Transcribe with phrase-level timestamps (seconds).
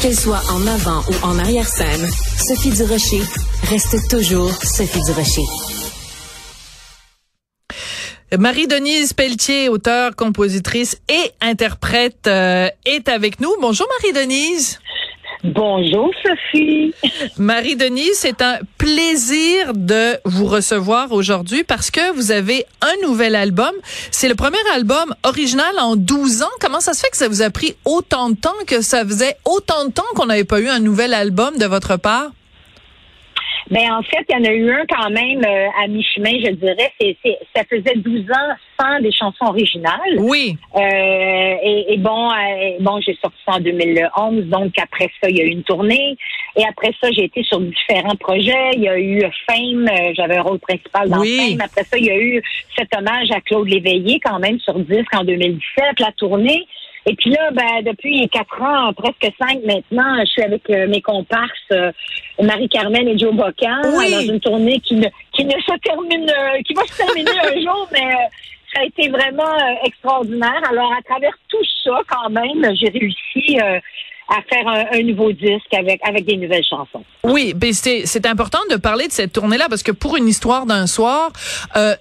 [0.00, 3.20] Qu'elle soit en avant ou en arrière-scène, Sophie Durocher
[3.68, 5.42] reste toujours Sophie Durocher.
[8.38, 13.54] Marie-Denise Pelletier, auteure, compositrice et interprète, euh, est avec nous.
[13.60, 14.78] Bonjour Marie-Denise.
[15.42, 16.94] Bonjour Sophie.
[17.36, 23.72] Marie-Denise, c'est un plaisir de vous recevoir aujourd'hui parce que vous avez un nouvel album.
[24.10, 26.50] C'est le premier album original en 12 ans.
[26.60, 29.36] Comment ça se fait que ça vous a pris autant de temps, que ça faisait
[29.44, 32.30] autant de temps qu'on n'avait pas eu un nouvel album de votre part?
[33.70, 36.50] Ben en fait, il y en a eu un quand même euh, à mi-chemin, je
[36.52, 36.92] dirais.
[37.00, 37.16] C'est,
[37.54, 40.18] ça faisait 12 ans sans des chansons originales.
[40.18, 40.56] Oui.
[40.76, 40.80] Euh,
[41.62, 44.44] et, bon, euh, bon, j'ai sorti ça en 2011.
[44.46, 46.16] Donc après ça, il y a eu une tournée.
[46.56, 48.72] Et après ça, j'ai été sur différents projets.
[48.74, 49.88] Il y a eu Fame.
[50.14, 51.60] J'avais un rôle principal dans Fame.
[51.62, 52.42] Après ça, il y a eu
[52.76, 56.00] cet hommage à Claude Léveillé quand même sur disque en 2017.
[56.00, 56.66] La tournée.
[57.06, 61.02] Et puis là, ben, depuis quatre ans, presque cinq maintenant, je suis avec euh, mes
[61.02, 61.92] comparses euh,
[62.40, 66.72] Marie-Carmen et Joe Bocan dans une tournée qui ne, qui ne se termine, euh, qui
[66.72, 68.10] va se terminer un jour, mais
[68.72, 70.62] ça a été vraiment extraordinaire.
[70.68, 76.00] Alors, à travers tout ça, quand même, j'ai réussi à faire un, nouveau disque avec
[76.02, 77.04] avec des nouvelles chansons.
[77.22, 80.26] Oui, ben c'est c'est important de parler de cette tournée là parce que pour une
[80.26, 81.30] histoire d'un soir,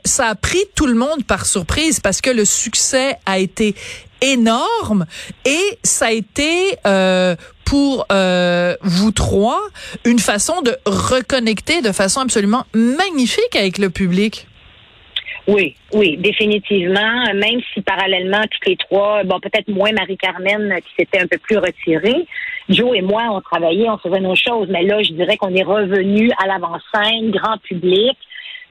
[0.06, 3.76] ça a pris tout le monde par surprise parce que le succès a été
[4.24, 5.06] énorme
[5.46, 7.36] et ça a été euh,
[7.66, 9.60] pour euh, vous trois
[10.06, 14.48] une façon de reconnecter de façon absolument magnifique avec le public.
[15.46, 17.26] Oui, oui, définitivement.
[17.34, 21.58] Même si parallèlement, toutes les trois, bon, peut-être moins Marie-Carmen qui s'était un peu plus
[21.58, 22.26] retirée.
[22.70, 25.64] Joe et moi, on travaillait, on faisait nos choses, mais là, je dirais qu'on est
[25.64, 28.18] revenu à l'avant-scène, grand public,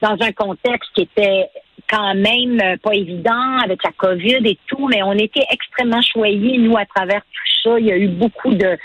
[0.01, 1.47] dans un contexte qui était
[1.93, 6.57] quand même euh, pas évident avec la COVID et tout, mais on était extrêmement choyés,
[6.57, 7.79] nous, à travers tout ça.
[7.79, 8.77] Il y a eu beaucoup de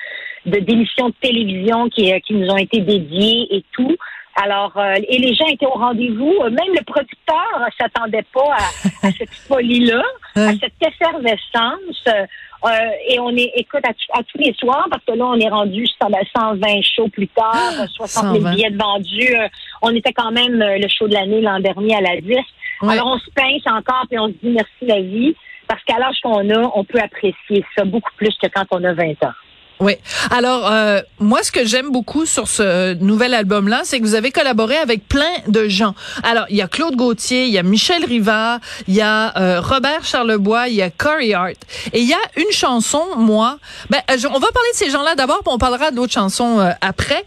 [0.47, 3.97] d'émissions de, télévision qui, euh, qui nous ont été dédiées et tout.
[4.41, 6.33] Alors, euh, et les gens étaient au rendez-vous.
[6.45, 8.57] Même le producteur s'attendait pas
[9.03, 10.03] à, cette folie-là,
[10.37, 12.05] à cette effervescence.
[12.07, 15.87] Euh, et on est, écoute, à, tous les soirs, parce que là, on est rendu
[15.87, 19.35] 120 shows plus tard, 60 000 billets vendus.
[19.83, 22.37] on était quand même le show de l'année l'an dernier à la 10.
[22.83, 25.35] Alors, on se pince encore, puis on se dit merci la vie,
[25.69, 28.93] parce qu'à l'âge qu'on a, on peut apprécier ça beaucoup plus que quand on a
[28.93, 29.35] 20 ans.
[29.81, 29.95] Oui.
[30.31, 34.33] Alors, euh, moi, ce que j'aime beaucoup sur ce nouvel album-là, c'est que vous avez
[34.33, 35.95] collaboré avec plein de gens.
[36.25, 38.59] Alors, il y a Claude Gauthier, il y a Michel Rivard,
[38.89, 41.57] il y a euh, Robert Charlebois, il y a Corey Hart.
[41.93, 43.59] Et il y a une chanson, moi,
[43.89, 47.25] ben, euh, on va parler de ces gens-là d'abord, puis on parlera d'autres chansons après.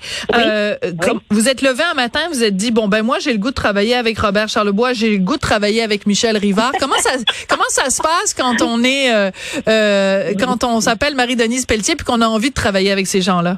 [1.29, 3.55] vous êtes levé un matin, vous êtes dit, bon, ben moi, j'ai le goût de
[3.55, 6.71] travailler avec Robert Charlebois, j'ai le goût de travailler avec Michel Rivard.
[6.79, 7.11] comment ça,
[7.47, 9.31] comment ça se passe quand on est,
[10.37, 13.57] quand on s'appelle Marie-Denise Pelletier, puis qu'on a envie de travailler avec ces gens-là?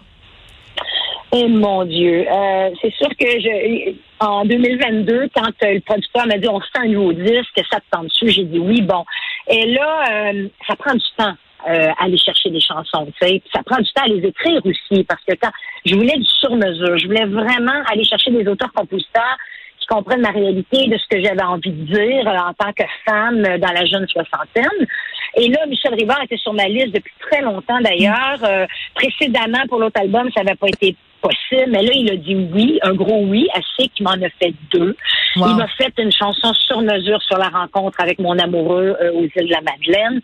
[1.36, 6.48] Eh mon Dieu, euh, c'est sûr que en 2022, quand euh, le producteur m'a dit
[6.48, 9.04] on fait un nouveau disque, ça te dessus, j'ai dit oui, bon.
[9.48, 11.34] Et là, euh, ça prend du temps.
[11.66, 13.42] aller chercher des chansons, tu sais.
[13.52, 15.52] Ça prend du temps à les écrire aussi, parce que quand
[15.86, 19.38] je voulais du sur-mesure, je voulais vraiment aller chercher des auteurs-compositeurs
[19.80, 23.42] qui comprennent ma réalité de ce que j'avais envie de dire en tant que femme
[23.42, 24.88] dans la jeune soixantaine.
[25.36, 28.40] Et là, Michel Rivard était sur ma liste depuis très longtemps d'ailleurs.
[28.44, 32.36] Euh, précédemment, pour l'autre album, ça n'avait pas été possible, mais là, il a dit
[32.54, 34.96] oui, un gros oui, assez qu'il m'en a fait deux.
[35.36, 39.24] Il m'a fait une chanson sur mesure sur la rencontre avec mon amoureux euh, aux
[39.24, 40.22] îles de la Madeleine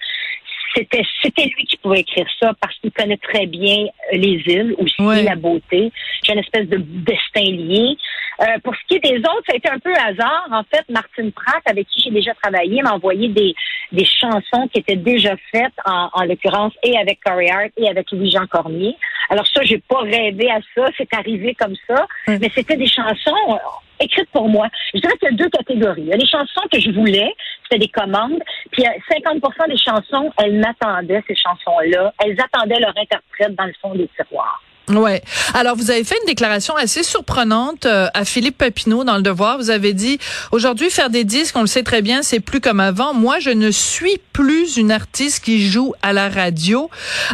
[0.76, 5.24] c'était c'était lui qui pouvait écrire ça parce qu'il connaît très bien les îles aussi
[5.24, 5.92] la beauté.
[6.24, 7.98] J'ai une espèce de destin lié.
[8.42, 10.48] Euh, pour ce qui est des autres, ça a été un peu hasard.
[10.52, 13.54] En fait, Martine Pratt, avec qui j'ai déjà travaillé, m'a envoyé des,
[13.92, 18.10] des chansons qui étaient déjà faites, en, en l'occurrence, et avec Corey Hart et avec
[18.12, 18.96] Louis-Jean Cormier.
[19.30, 23.60] Alors ça, j'ai pas rêvé à ça, c'est arrivé comme ça, mais c'était des chansons
[24.00, 24.68] écrites pour moi.
[24.94, 26.04] Je dirais qu'il y a deux catégories.
[26.04, 27.34] Il y a les chansons que je voulais,
[27.64, 28.40] c'était des commandes,
[28.72, 32.14] puis 50% des chansons, elles m'attendaient, ces chansons-là.
[32.24, 34.62] Elles attendaient leur interprète dans le fond des tiroirs.
[34.90, 35.22] Ouais.
[35.54, 39.58] Alors vous avez fait une déclaration assez surprenante euh, à Philippe Papineau dans le Devoir.
[39.58, 40.18] Vous avez dit
[40.52, 43.14] aujourd'hui faire des disques, on le sait très bien, c'est plus comme avant.
[43.14, 46.90] Moi, je ne suis plus une artiste qui joue à la radio.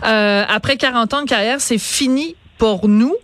[0.06, 3.16] Euh, après 40 ans de carrière, c'est fini pour nous.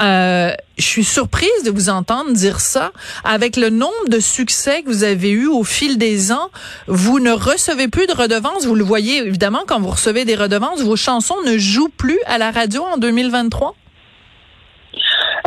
[0.00, 2.92] Euh, je suis surprise de vous entendre dire ça.
[3.24, 6.48] Avec le nombre de succès que vous avez eu au fil des ans,
[6.86, 8.66] vous ne recevez plus de redevances.
[8.66, 12.38] Vous le voyez évidemment quand vous recevez des redevances, vos chansons ne jouent plus à
[12.38, 13.74] la radio en 2023.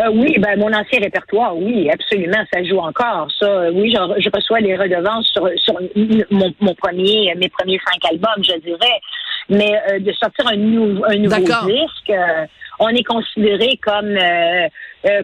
[0.01, 3.27] Euh, oui, ben mon ancien répertoire, oui, absolument, ça joue encore.
[3.39, 5.75] Ça, euh, oui, je, je reçois les redevances sur, sur
[6.31, 8.99] mon, mon, premier, mes premiers cinq albums, je dirais.
[9.49, 11.05] mais de sortir un nouveau
[11.67, 12.11] disque,
[12.85, 14.18] on est considéré comme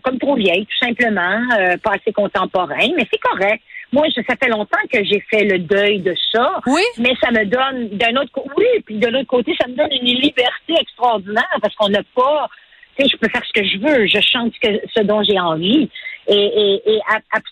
[0.03, 1.39] comme trop vieille, tout simplement,
[1.83, 3.61] pas assez contemporain, mais c'est correct.
[3.91, 6.59] Moi, ça fait longtemps que j'ai fait le deuil de ça.
[6.67, 6.81] Oui.
[6.99, 9.91] Mais ça me donne, d'un autre côté, oui, puis de l'autre côté, ça me donne
[9.91, 12.47] une liberté extraordinaire parce qu'on n'a pas,
[12.95, 15.23] tu sais, je peux faire ce que je veux, je chante ce, que, ce dont
[15.23, 15.89] j'ai envie.
[16.27, 16.99] Et, et, et,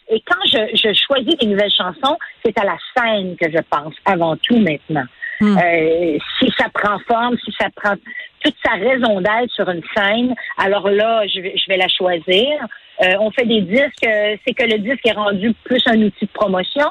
[0.10, 3.96] et quand je, je choisis des nouvelles chansons, c'est à la scène que je pense
[4.06, 5.06] avant tout maintenant.
[5.40, 5.58] Hmm.
[5.58, 7.94] Euh, si ça prend forme, si ça prend
[8.40, 12.48] toute sa raison d'être sur une scène, alors là, je vais, je vais la choisir.
[13.04, 16.26] Euh, on fait des disques, euh, c'est que le disque est rendu plus un outil
[16.26, 16.90] de promotion.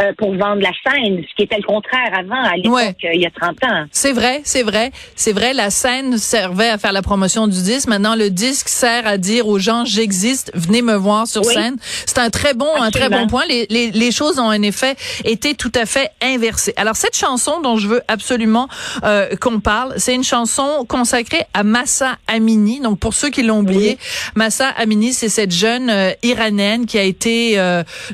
[0.00, 3.20] Euh, pour vendre la scène, ce qui était le contraire avant, à l'époque, euh, il
[3.20, 3.84] y a 30 ans.
[3.90, 5.52] C'est vrai, c'est vrai, c'est vrai.
[5.54, 7.88] La scène servait à faire la promotion du disque.
[7.88, 11.78] Maintenant, le disque sert à dire aux gens, j'existe, venez me voir sur scène.
[12.06, 13.42] C'est un très bon, un très bon point.
[13.48, 16.74] Les, les, les, choses ont en effet été tout à fait inversées.
[16.76, 18.68] Alors, cette chanson dont je veux absolument
[19.02, 22.78] euh, qu'on parle, c'est une chanson consacrée à Massa Amini.
[22.78, 23.98] Donc, pour ceux qui l'ont oublié,
[24.36, 25.92] Massa Amini, c'est cette jeune
[26.22, 27.58] iranienne qui a été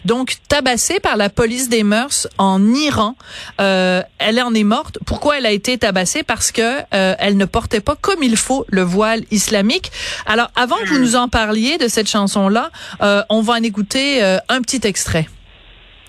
[0.07, 3.17] donc tabassée par la police mœurs en Iran.
[3.61, 4.99] Euh, elle en est morte.
[5.07, 6.23] Pourquoi elle a été tabassée?
[6.23, 9.91] Parce que euh, elle ne portait pas comme il faut le voile islamique.
[10.27, 12.71] Alors, avant que vous nous en parliez de cette chanson-là,
[13.03, 15.29] euh, on va en écouter un petit extrait.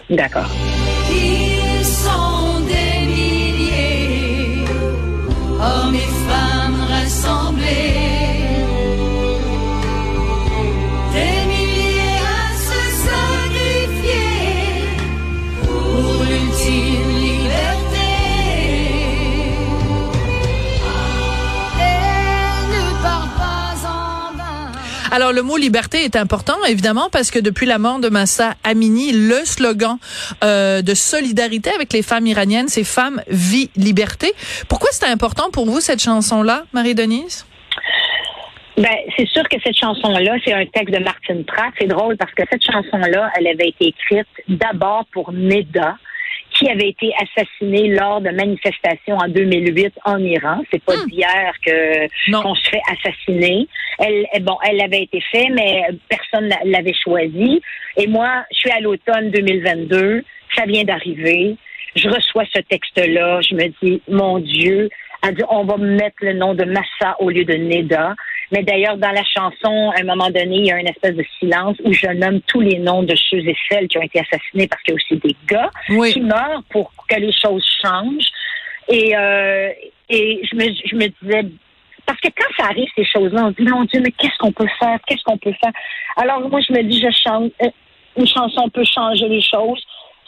[0.10, 0.50] D'accord.
[25.16, 29.14] Alors, le mot liberté est important, évidemment, parce que depuis la mort de Massa Amini,
[29.14, 29.96] le slogan
[30.44, 34.34] euh, de solidarité avec les femmes iraniennes, c'est Femmes, vie, liberté.
[34.68, 37.46] Pourquoi c'est important pour vous, cette chanson-là, Marie-Denise?
[38.76, 41.72] Ben, c'est sûr que cette chanson-là, c'est un texte de Martine Pratt.
[41.80, 45.96] C'est drôle parce que cette chanson-là, elle avait été écrite d'abord pour Neda,
[46.56, 50.62] qui avait été assassiné lors de manifestations en 2008 en Iran.
[50.72, 51.08] C'est pas hmm.
[51.08, 53.68] d'hier que qu'on se fait assassiner.
[54.00, 57.62] Elle, bon, elle avait été faite, mais personne l'avait choisi.
[57.98, 60.24] Et moi, je suis à l'automne 2022.
[60.56, 61.58] Ça vient d'arriver.
[61.96, 63.42] Je reçois ce texte-là.
[63.42, 64.90] Je me dis, mon Dieu,
[65.50, 68.16] on va mettre le nom de Massa au lieu de Neda.
[68.52, 71.26] Mais d'ailleurs, dans la chanson, à un moment donné, il y a une espèce de
[71.40, 74.68] silence où je nomme tous les noms de ceux et celles qui ont été assassinés
[74.68, 78.30] parce qu'il y a aussi des gars qui meurent pour que les choses changent.
[78.88, 79.72] Et, euh,
[80.10, 81.50] et je, me, je me disais,
[82.06, 84.52] parce que quand ça arrive, ces choses-là, on se dit, mon Dieu, mais qu'est-ce qu'on
[84.52, 85.00] peut faire?
[85.08, 85.74] Qu'est-ce qu'on peut faire?
[86.18, 87.70] Alors, moi, je me dis, je chante, euh,
[88.18, 89.84] une chanson peut changer les choses.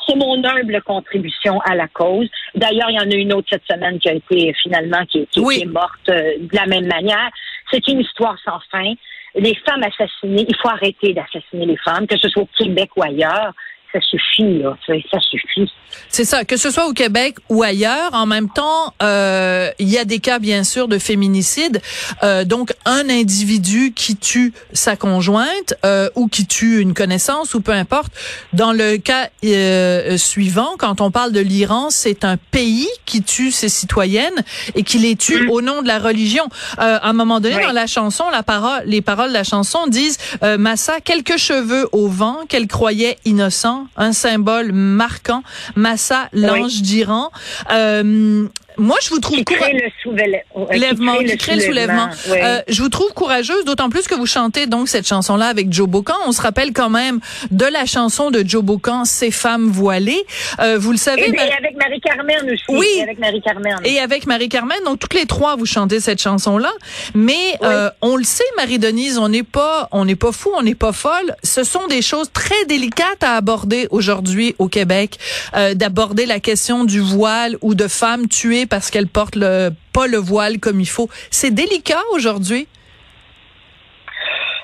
[0.08, 2.30] C'est mon humble contribution à la cause.
[2.56, 5.66] D'ailleurs, il y en a une autre cette semaine qui a été finalement qui, est
[5.66, 7.30] morte euh, de la même manière.
[7.72, 8.94] C'est une histoire sans fin.
[9.36, 13.04] Les femmes assassinées, il faut arrêter d'assassiner les femmes, que ce soit au Québec ou
[13.04, 13.54] ailleurs
[14.00, 14.78] ça suffit, là.
[14.86, 15.72] Ça suffit.
[16.10, 18.10] C'est ça, que ce soit au Québec ou ailleurs.
[18.14, 21.82] En même temps, euh, il y a des cas, bien sûr, de féminicide.
[22.24, 27.62] Euh, donc, un individu qui tue sa conjointe euh, ou qui tue une connaissance ou
[27.62, 28.12] peu importe.
[28.54, 33.52] Dans le cas euh, suivant, quand on parle de l'Iran, c'est un pays qui tue
[33.52, 34.44] ses citoyennes
[34.76, 35.50] et qui les tue mm.
[35.50, 36.46] au nom de la religion.
[36.80, 39.88] Euh, à un moment donné, dans la chanson, la parole, les paroles de la chanson
[39.88, 45.44] disent euh, Massa quelques cheveux au vent qu'elle croyait innocent un symbole marquant.
[45.76, 47.32] Massa, l'ange d'Iran.
[47.72, 49.92] Euh, moi, je vous trouve courageuse.
[50.04, 52.10] Soulèvement, qui crée le soulèvement.
[52.30, 55.88] Euh, je vous trouve courageuse, d'autant plus que vous chantez donc cette chanson-là avec Joe
[55.88, 56.16] Bocan.
[56.26, 57.20] On se rappelle quand même
[57.52, 60.24] de la chanson de Joe Bocan, Ces femmes voilées.
[60.60, 61.30] Euh, vous le savez.
[61.30, 62.64] Et, avec Marie-Carmen aussi.
[62.70, 62.88] Oui.
[62.98, 63.78] Et avec Marie-Carmen.
[63.84, 64.78] Et avec Marie-Carmen.
[64.86, 66.72] Donc, toutes les trois, vous chantez cette chanson-là.
[67.16, 70.76] Mais euh, on le sait, Marie-Denise, on n'est pas, on n'est pas fou, on n'est
[70.76, 71.36] pas folle.
[71.44, 75.18] Ce sont des choses très délicates à aborder aujourd'hui au Québec,
[75.56, 80.08] euh, d'aborder la question du voile ou de femmes tuées parce qu'elle porte le, pas
[80.08, 81.10] le voile comme il faut.
[81.32, 82.68] C'est délicat aujourd'hui?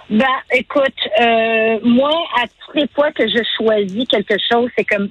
[0.10, 5.10] Ben, écoute, euh, moi, à toutes les fois que je choisis quelque chose, c'est comme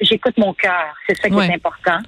[0.00, 0.94] j'écoute mon cœur.
[1.06, 1.98] C'est ça qui est important.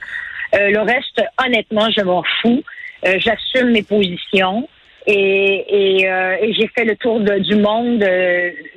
[0.54, 2.62] Euh, le reste, honnêtement, je m'en fous.
[3.06, 4.68] Euh, j'assume mes positions
[5.06, 8.04] et, et, j'ai fait le tour du monde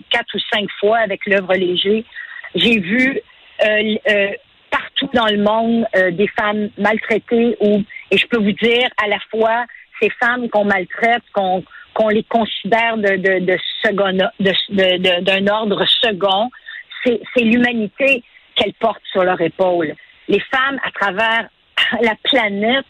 [0.09, 2.03] quatre ou cinq fois avec l'œuvre léger.
[2.55, 3.19] J'ai vu
[4.95, 9.07] partout dans le monde euh, des femmes maltraitées ou et je peux vous dire à
[9.07, 9.65] la fois
[10.01, 15.85] ces femmes qu'on maltraite, qu'on qu'on les considère de, de, de second de, d'un ordre
[16.01, 16.49] second,
[17.03, 18.21] c'est, c'est l'humanité
[18.55, 19.95] qu'elles portent sur leur épaule.
[20.27, 21.47] Les femmes à travers
[22.01, 22.85] la planète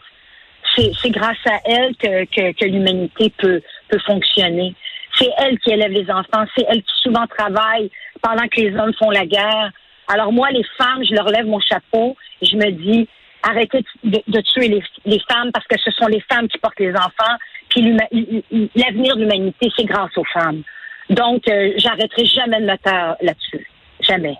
[0.76, 4.74] c'est grâce à elle que, que, que l'humanité peut, peut fonctionner.
[5.14, 8.92] C'est elle qui élève les enfants, c'est elle qui souvent travaille pendant que les hommes
[8.98, 9.70] font la guerre.
[10.08, 13.08] Alors moi, les femmes, je leur lève mon chapeau, je me dis,
[13.42, 16.80] arrêtez de, de tuer les, les, femmes parce que ce sont les femmes qui portent
[16.80, 17.36] les enfants,
[17.68, 17.96] puis
[18.74, 20.62] l'avenir de l'humanité, c'est grâce aux femmes.
[21.10, 23.66] Donc, euh, j'arrêterai jamais de me taire là-dessus.
[24.00, 24.36] Jamais.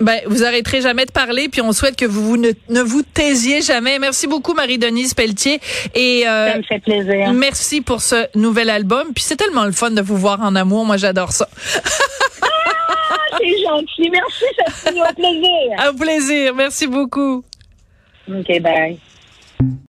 [0.00, 3.62] Ben, vous arrêterez jamais de parler, puis on souhaite que vous, ne, ne, vous taisiez
[3.62, 3.98] jamais.
[3.98, 5.60] Merci beaucoup, Marie-Denise Pelletier.
[5.94, 7.32] Et, euh, ça me fait plaisir.
[7.32, 9.08] Merci pour ce nouvel album.
[9.14, 10.84] Puis c'est tellement le fun de vous voir en amour.
[10.84, 11.48] Moi, j'adore ça.
[13.36, 14.10] c'est gentil.
[14.10, 15.76] Merci, ça fait un plaisir.
[15.78, 16.54] Un plaisir.
[16.54, 17.44] Merci beaucoup.
[18.28, 18.98] OK, bye.